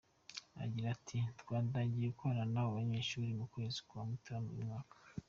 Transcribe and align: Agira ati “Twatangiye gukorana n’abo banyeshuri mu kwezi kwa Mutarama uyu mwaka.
Agira 0.63 0.87
ati 0.95 1.17
“Twatangiye 1.41 2.07
gukorana 2.11 2.49
n’abo 2.53 2.69
banyeshuri 2.77 3.31
mu 3.39 3.45
kwezi 3.53 3.77
kwa 3.87 4.01
Mutarama 4.07 4.49
uyu 4.53 4.65
mwaka. 4.69 4.95